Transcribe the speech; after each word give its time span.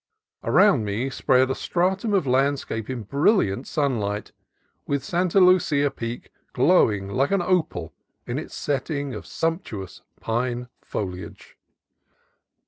Around 0.43 0.83
me 0.83 1.05
was 1.05 1.13
spread 1.13 1.51
a 1.51 1.53
stratum 1.53 2.11
of 2.15 2.25
landscape 2.25 2.89
in 2.89 3.03
brilliant 3.03 3.67
sunlight, 3.67 4.31
with 4.87 5.03
Santa 5.03 5.39
Lucia 5.39 5.91
Peak 5.91 6.31
glowing 6.53 7.07
like 7.07 7.29
an 7.29 7.43
opal 7.43 7.93
in 8.25 8.39
its 8.39 8.55
setting 8.55 9.13
of 9.13 9.27
sumptuous 9.27 10.01
pine 10.19 10.69
foliage. 10.81 11.55